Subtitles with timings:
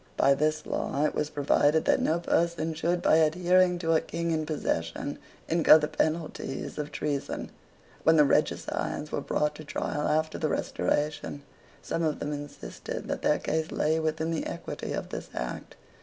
[0.17, 4.31] By this law it was provided that no person should, by adhering to a King
[4.31, 7.51] in possession, incur the penalties of treason.
[8.01, 11.43] When the regicides were brought to trial after the Restoration,
[11.83, 15.75] some of them insisted that their case lay within the equity of this act.